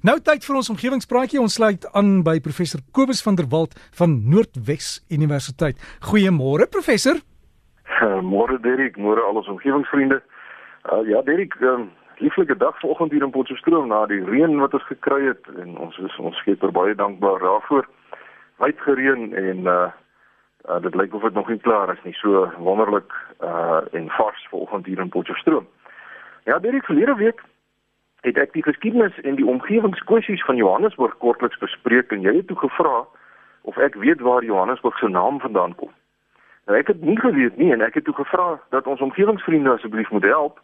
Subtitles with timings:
[0.00, 1.40] Nou tyd vir ons omgewingspraatjie.
[1.42, 5.76] Ons sluit aan by professor Kobus van der Walt van Noordwes Universiteit.
[6.08, 7.20] Goeiemôre professor.
[8.32, 10.22] Môre Derek, môre al ons omgewingsvriende.
[10.88, 11.90] Uh, ja Derek, um,
[12.24, 16.00] lieflike dag vanoggend hier in Potchefstroom na die reën wat ons gekry het en ons
[16.00, 17.84] is ons Skepper baie dankbaar daarvoor.
[18.64, 19.78] Wyd gereën en uh,
[20.64, 22.16] uh dit lyk of dit nog nie klaar is nie.
[22.22, 23.12] So wonderlik
[23.44, 25.68] uh en vars vanoggend hier in Potchefstroom.
[26.48, 27.44] Ja, Derek, verlede week
[28.20, 32.58] het ek die geskiedenis en die omgewingskwessies van Johannesburg kortliks bespreek en jy het toe
[32.60, 33.04] gevra
[33.62, 35.92] of ek weet waar Johannesburg se naam vandaan kom.
[36.66, 40.10] Nou ek het nie geweet nie en ek het toe gevra dat ons omgewingsvriende asseblief
[40.10, 40.60] moet help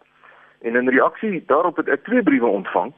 [0.60, 2.92] en in reaksie daarop het ek twee briewe ontvang.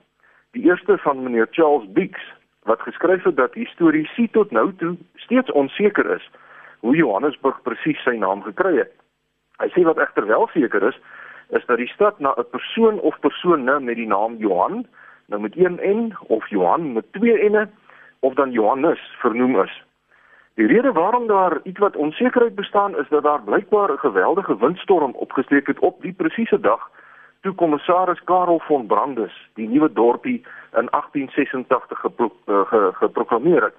[0.57, 2.35] Die eerste van meneer Charles Biggs
[2.69, 6.31] wat geskryf het dat historiese tot nou toe steeds onseker is
[6.81, 8.93] hoe Johannesburg presies sy naam gekry het.
[9.59, 10.99] Hy sê wat egter wel seker is,
[11.49, 14.87] is dat die stad na 'n persoon of persone met die naam Johan,
[15.27, 17.67] nou met een N of Johan met twee N'e
[18.21, 19.83] of dan Johannes vernoem is.
[20.55, 25.67] Die rede waarom daar ietwat onsekerheid bestaan is dat daar blykbaar 'n geweldige windstorm opgesteek
[25.67, 26.91] het op die presiese dag
[27.41, 30.43] toe kommissaris Karel von Brandes die nuwe dorpie
[30.77, 33.75] in 1886 gepro uh, ge geproklaameer het.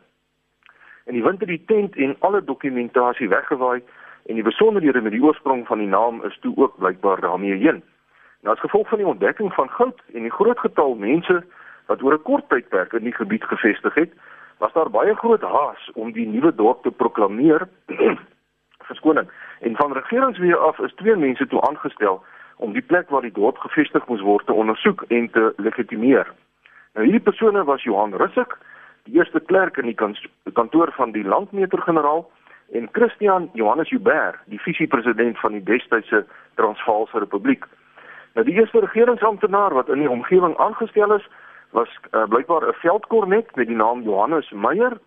[1.06, 3.84] En die wind het die tent en alle dokumentasie weggewaai
[4.30, 7.84] en die besonderhede met die oorsprong van die naam is toe ook blykbaar daarmee heen.
[8.42, 11.44] Nou as gevolg van die ontdekking van goud en die groot getal mense
[11.86, 14.12] wat oor 'n kort tydperk in die gebied gevestig het,
[14.58, 17.68] was daar baie groot haas om die nuwe dorp te proklameer.
[18.90, 19.32] Verskoning.
[19.60, 22.24] En van regeringsweë af is twee mense toe aangestel
[22.58, 26.34] om die plek waar die dorp gevestig moes word te ondersoek en te legitimeer.
[26.94, 28.58] Nou hierdie persone was Johan Russek,
[29.04, 29.98] die eerste klerk in die
[30.54, 32.30] kantoor van die landmeter-generaal
[32.72, 36.26] en Christian Johannes Joubert, die visiepresident van die destydse
[36.56, 37.66] Transvaalse Republiek.
[38.34, 41.28] Nou die eerste regeringsamptenaar wat in die omgewing aangestel is,
[41.72, 44.98] was uh, blykbaar 'n veldkornet met die naam Johannes Meyer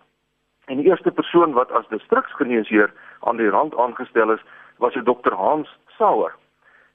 [0.64, 4.42] en die eerste persoon wat as distriksgeneesheer aan die rand aangestel is,
[4.78, 6.34] was 'n dokter Hans Sauer.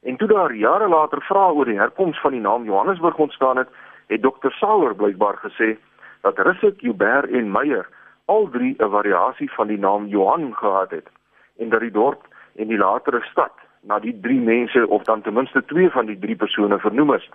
[0.04, 3.68] En toe daar jare later vrae oor die herkoms van die naam Johannesburg ontstaan het,
[4.08, 5.78] het dokter Sauer blykbaar gesê
[6.22, 7.88] dat Russet Joubert en Meyer
[8.28, 11.10] al drie 'n variasie van die naam Johan gehad het
[11.58, 15.34] en dat die dorp en die latere stad na die drie mense of dan ten
[15.34, 17.30] minste twee van die drie persone vernoem is.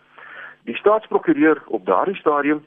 [0.65, 2.65] Die staatsprokureur op daardie stadium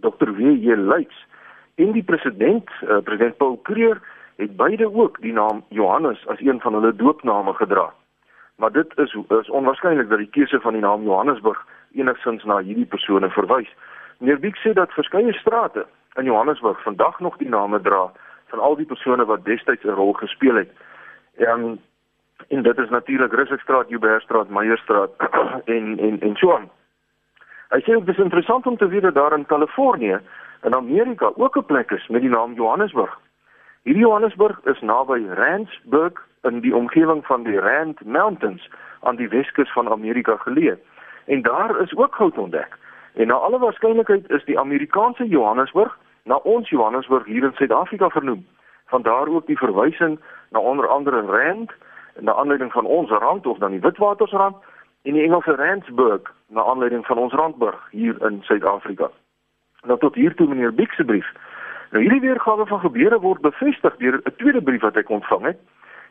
[0.00, 0.32] Dr.
[0.36, 0.74] W.J.
[0.76, 1.26] Luyks
[1.74, 4.00] en die president, uh, president Paul Kruger
[4.36, 7.92] het beide ook die naam Johannes as een van hulle doopname gedra.
[8.56, 12.86] Maar dit is is onwaarskynlik dat die keuse van die naam Johannesburg enigsins na hierdie
[12.86, 13.68] persone verwys.
[14.18, 18.10] Meneer Biek sê dat verskeie strate in Johannesburg vandag nog die name dra
[18.46, 20.70] van al die persone wat destyds 'n rol gespeel het.
[21.36, 21.80] En
[22.48, 25.10] en dit is natuurlik Russekstraat, Joubertstraat, Meyerstraat
[25.76, 26.70] en en en so aan.
[27.68, 30.20] Hy sê dit is interessant om te weet dat daar in Kalifornië
[30.62, 33.18] in Amerika ook 'n plek is met die naam Johannesburg.
[33.82, 39.72] Hierdie Johannesburg is naby Randsburg in die omgewing van die Rand Mountains aan die Weskus
[39.72, 40.76] van Amerika geleë.
[41.26, 42.78] En daar is ook goud ontdek.
[43.14, 48.46] En na alle waarskynlikheid is die Amerikaanse Johannesburg na ons Johannesburg hier in Suid-Afrika vernoem.
[48.86, 51.72] Vandaar ook die verwysing na onder andere Rand
[52.14, 54.56] en na aanleiding van ons rand of dan die Witwatersrand
[55.02, 59.10] en die Engelse Randsburg na aanleiding van ons Randburg hier in Suid-Afrika.
[59.82, 61.26] Nou tot hier toe meneer Biek se brief.
[61.90, 65.58] Nou hierdie weergawe van gebeure word bevestig deur 'n tweede brief wat ek ontvang het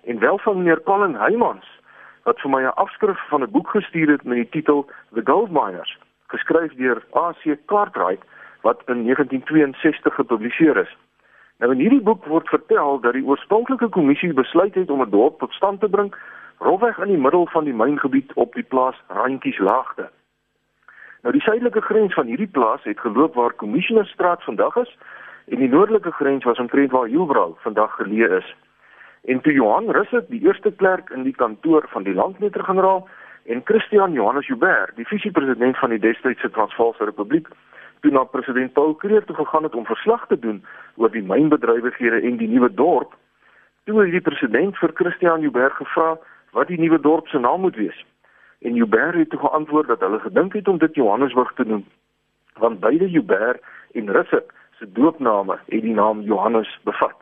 [0.04, 1.80] en wel van meneer Colin Heymans
[2.24, 5.52] wat vir my 'n afskrif van 'n boek gestuur het met die titel The Gold
[5.52, 5.98] Miners
[6.34, 8.24] geskryf deur AC Cartwright
[8.62, 10.98] wat in 1962 gepubliseer is.
[11.60, 15.40] Nou in hierdie boek word vertel dat die oorspronklike kommissie besluit het om 'n dorp
[15.40, 16.16] tot stand te bring
[16.58, 20.10] rofweg in die middel van die myngebied op die plaas Randjies Laagte.
[21.22, 24.98] Nou die suidelike grens van hierdie plaas het geloop waar Kommissionerstraat vandag is
[25.48, 28.56] en die noordelike grens was omtrent waar Hielbrau vandag geleë is.
[29.24, 33.08] En toe Johan Russet, die eerste klerk in die kantoor van die landmeter-generaal,
[33.50, 37.48] en Christian Johannes Joubert, die visiepresident van die destydse Transvaalse Republiek,
[38.00, 40.62] toe na president Paul Kruger toe gegaan het om verslag te doen
[40.96, 43.16] oor die mynbedrywighede en die nuwe dorp,
[43.90, 46.14] toe het die president vir Christian Joubert gevra
[46.54, 48.06] wat die nuwe dorp se naam moet wees.
[48.62, 51.86] En Joubert het toe geantwoord dat hulle gedink het om dit Johannesburg te noem,
[52.62, 53.66] want beide Joubert
[53.98, 57.18] en Russet se doopname het die naam Johannes bevat.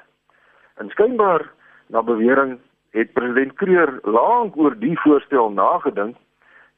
[0.75, 1.47] En skynbaar
[1.88, 2.59] na bewering
[2.91, 6.15] het president Kruger lank oor die voorstel nagedink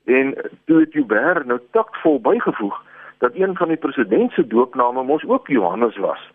[0.05, 0.35] en
[0.65, 2.81] toe het Joubert nou taktvol bygevoeg
[3.17, 6.31] dat een van die president se doopname mos ook Johannes was.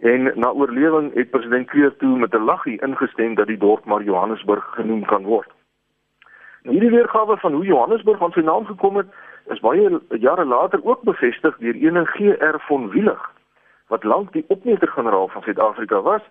[0.00, 4.02] En na oorlewing het president Kruger toe met 'n laggie ingestem dat die dorp maar
[4.02, 5.50] Johannesburg genoem kan word.
[6.62, 9.06] Nou hierdie weergawe van hoe Johannesburg aan sy naam gekom het,
[9.46, 13.30] is baie jare later ook bevestig deur ene GR von Wielig
[13.92, 16.22] wat lank die opmeter-generaal van Suid-Afrika was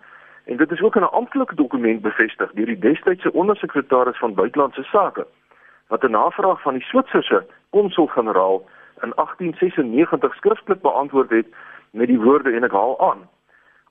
[0.44, 4.82] en dit is ook in 'n amptelike dokument bevestig deur die destydse ondersekretaris van buitelandse
[4.82, 5.26] sake
[5.88, 8.64] wat 'n navraag van die Switserse konsul-generaal
[9.00, 11.46] in 1896 skriftelik beantwoord het
[11.90, 13.28] met die woorde en ek haal aan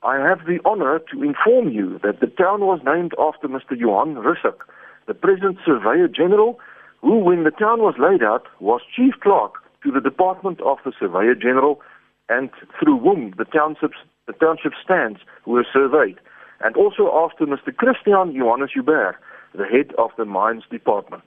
[0.04, 3.76] I have the honor to inform you that the town was named after Mr.
[3.76, 4.66] Johan Russak,
[5.06, 6.58] the present surveyor general,
[7.02, 10.92] who, when the town was laid out, was chief clerk to the department of the
[10.98, 11.80] surveyor general,
[12.28, 12.50] and
[12.80, 16.18] through whom the townships the township stands were surveyed,
[16.62, 17.74] and also after Mr.
[17.74, 19.16] Christian Johannes Hubert,
[19.54, 21.24] the head of the mines department.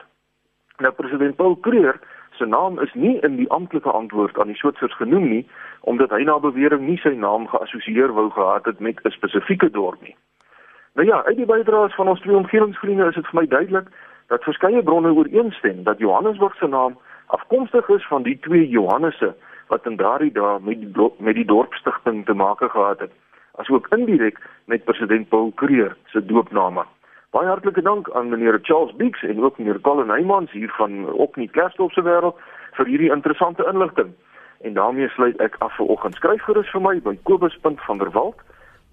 [0.79, 1.99] Now, President Paul Creer
[2.37, 5.43] se naam is nie in die amptelike antwoord aan die Switsers genoem nie
[5.81, 10.01] omdat hy na bewering nie sy naam geassosieer wou gehad het met 'n spesifieke dorp
[10.01, 10.15] nie.
[10.93, 13.87] Nou ja, uit die bydraes van ons twee omgewingsvriende is dit vir my duidelik
[14.27, 16.97] dat verskeie bronne ooreenstem dat Johannesburg se naam
[17.27, 19.35] afkomstig is van die twee Johannese
[19.67, 23.11] wat in daardie dae met die met die dorpstigting te maak gehad het,
[23.55, 26.83] asook indirek met president Paul Creer se doopnaam.
[27.35, 31.49] Baie hartlike dank aan meneer Charles Beeks en ook meneer Colin Heymans hier van Opnie
[31.49, 32.39] Kerstop se wêreld
[32.77, 34.13] vir hierdie interessante inligting.
[34.61, 36.15] En daarmee sluit ek af vir oggend.
[36.15, 38.39] Skryf gerus vir my by kobus.vanderwalt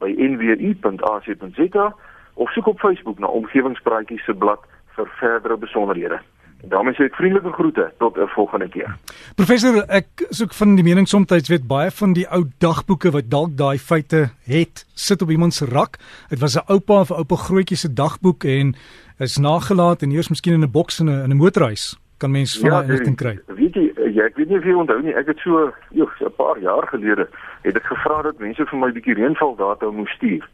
[0.02, 1.86] by nwu.ac.za
[2.34, 4.66] of soek op Facebook na Omgewingspraatjies se blad
[4.96, 6.18] vir verdere besonderhede.
[6.62, 8.96] Daarmee sê ek vriendelike groete tot 'n volgende keer.
[9.34, 13.56] Professor, ek soek van die mening soms weet baie van die ou dagboeke wat dalk
[13.56, 15.98] daai feite het, sit op iemand se rak.
[16.28, 18.74] Dit was 'n oupa of 'n oupa grootjie se dagboek en
[19.18, 22.58] is nagelaat en eers miskien in 'n boks in 'n in 'n motorhuis kan mens
[22.58, 23.38] van ja, inligting kry.
[23.46, 26.26] Weet jy, ja, ek weet nie of jy onthou nie, ek het so, joh, so
[26.26, 27.28] 'n paar jaar gelede
[27.62, 30.44] het ek gevra dat mense vir my 'n bietjie reënval data moes stuur.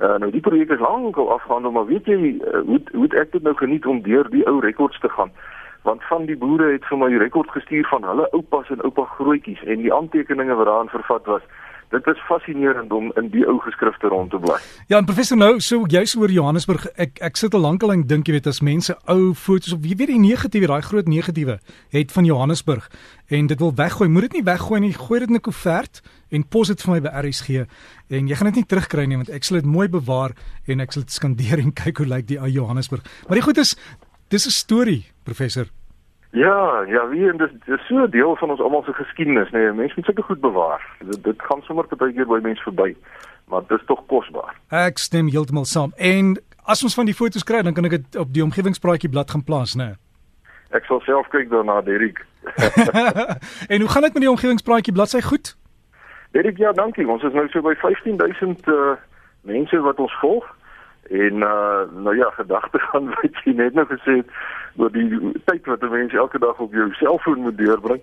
[0.00, 3.42] Uh, nou die projek is lankal afgehandel, maar weet jy uh, hoe hoe ek dit
[3.42, 5.30] nou geniet om deur die ou rekords te gaan.
[5.82, 9.62] Want van die boere het vir my rekord gestuur van hulle oupas en oupa grootjies
[9.66, 11.44] en die aantekeninge wat daarin vervat was.
[11.92, 14.56] Dit is fascinerend om in die ou geskrifte rond te bly.
[14.88, 16.86] Ja, en professor nou, so jy's oor Johannesburg.
[16.96, 19.98] Ek ek sit al lankal en dink jy weet as mense ou foto's of jy
[20.00, 21.58] weet die negatiewe, daai groot negatiewe
[21.92, 22.88] het van Johannesburg
[23.28, 24.08] en dit wil weggooi.
[24.08, 24.94] Moet dit nie weggooi nie.
[24.96, 26.00] Gooi dit in 'n koevert
[26.30, 27.66] en pos dit vir my by RSG
[28.08, 30.32] en jy gaan dit nie terugkry nie want ek sal dit mooi bewaar
[30.66, 33.04] en ek sal dit skandeer en kyk hoe lyk die ou Johannesburg.
[33.28, 33.76] Maar die goed is
[34.30, 35.66] dis 'n storie, professor.
[36.32, 39.58] Ja, ja, wie en dis dis so 'n deel van ons almal se geskiedenis, nê.
[39.58, 40.96] Nee, mense moet seker goed bewaar.
[40.98, 42.96] Dit, dit gaan sommer baie keer by mense verby,
[43.44, 44.56] maar dit is tog kosbaar.
[44.68, 45.92] Ek stem heeltemal saam.
[45.96, 49.30] En as ons van die foto's kry, dan kan ek dit op die omgewingspraatjie blad
[49.30, 49.92] gaan plaas, nê.
[50.70, 52.24] Ek sal self kyk daarna, Derek.
[53.72, 55.56] en hoe gaan dit met die omgewingspraatjie bladsy goed?
[56.30, 57.08] Derek, ja, dankie.
[57.08, 58.96] Ons is nou so by 15000 uh
[59.42, 60.46] mense wat ons volg.
[61.10, 64.28] En uh nou ja, gedagte gaan wat jy net nou gesê het
[64.76, 68.02] oor die tyd wat 'n mens elke dag op jou selfoon moet deurbring.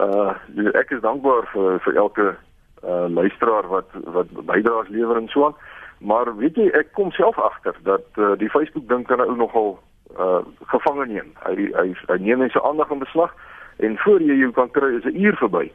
[0.00, 0.32] Uh
[0.72, 2.36] ek is dankbaar vir vir elke
[2.84, 5.54] uh luisteraar wat wat bydraes lewer en so aan.
[5.98, 9.78] Maar weet jy, ek kom self agter dat uh, die Facebook ding kan nou nogal
[10.18, 11.32] uh gevange neem.
[11.44, 13.34] Hy hy hy neem mense aandag in beslag
[13.76, 15.72] en voor jy jou kan kry is 'n uur verby.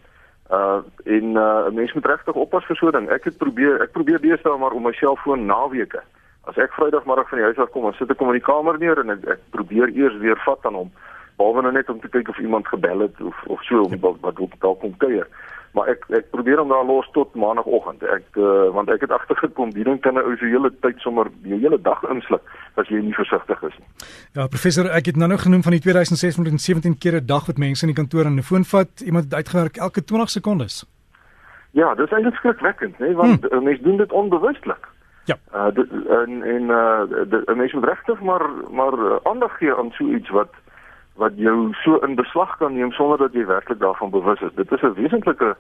[0.49, 3.09] Uh en uh 'n mens moet regtig oppas vir so 'n ding.
[3.09, 6.01] Ek het probeer ek probeer deesdae maar om my selfoon naweke
[6.43, 8.77] As ek Vrydagmiddag van die huis af kom, dan sit ek hom in die kamer
[8.79, 10.91] neer en ek, ek probeer eers weer vat aan hom.
[11.39, 14.19] Behalwe nou net om te kyk of iemand gebel het of of so om wat
[14.25, 15.29] wat ook dalk kom kuier.
[15.73, 18.03] Maar ek ek probeer hom daar los tot maandagooggend.
[18.03, 21.31] Ek uh, want ek het agtergekom die ding kan nou ou se hele tyd sommer
[21.47, 22.43] die hele dag insluk
[22.77, 23.89] as jy nie versigtig is nie.
[24.35, 27.87] Ja, professor, ek het nou nou genoem van die 2617 keer 'n dag wat mense
[27.87, 30.83] in die kantoor aan die foon vat, iemand het uitgewerk elke 20 sekondes.
[31.71, 33.63] Ja, dit is eintlik skrikwekkend, né, want hmm.
[33.63, 34.92] mense doen dit onbewustelik.
[35.25, 35.37] Ja.
[35.53, 39.91] Uh dit, en en uh die mense moet regtig maar maar uh, aandag gee aan
[39.91, 40.53] so iets wat
[41.15, 44.53] wat jou so in beslag kan neem sonder dat jy werklik daarvan bewus is.
[44.55, 45.55] Dit is 'n wesentlike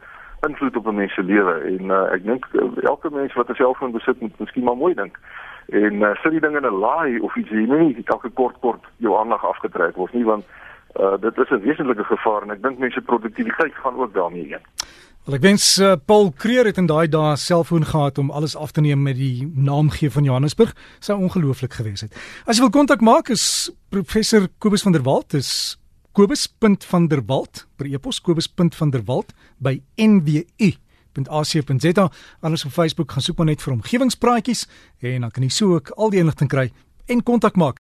[0.47, 3.53] invloed op 'n mens se lewe en uh, ek dink uh, elke mens wat 'n
[3.53, 5.19] selfoon besit moet miskien maar mooi dink.
[5.67, 8.83] En uh, sit die ding in 'n laai of iets hier nie elke kort kort
[8.97, 10.45] jou aandag afgetrek word nie want
[10.99, 14.65] uh, dit is 'n wesentlike gevaar en ek dink mense produktiwiteit gaan ook daarmee heen.
[15.23, 18.73] Wel ek wens uh, Paul Creer het in daai dae selfoon gehad om alles af
[18.75, 20.73] te neem met die naamgee van Johannesburg.
[20.99, 22.11] Sou ongelooflik gewees het.
[22.43, 25.79] As jy wil kontak maak is professor Kobus van der Walt is
[26.11, 29.31] kobus.vanderwalt per e-pos kobus.vanderwalt
[29.63, 32.05] by nwu.ac.za
[32.43, 34.67] anders op Facebook gaan soek maar net vir omgewingspraatjies
[34.99, 36.67] en dan kan jy so ook al die inligting kry
[37.07, 37.79] en kontak maak